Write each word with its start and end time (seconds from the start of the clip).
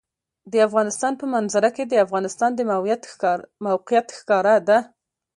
د 0.51 0.53
افغانستان 0.67 1.13
په 1.21 1.25
منظره 1.33 1.69
کې 1.75 1.83
د 1.87 1.93
افغانستان 2.05 2.51
د 2.55 2.59
موقعیت 3.65 4.09
ښکاره 4.19 4.55
ده. 4.67 4.77